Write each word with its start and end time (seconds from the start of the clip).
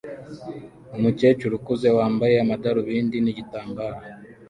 Umukecuru 0.97 1.53
ukuze 1.59 1.89
wambaye 1.97 2.35
amadarubindi 2.43 3.17
nigitambara 3.21 3.97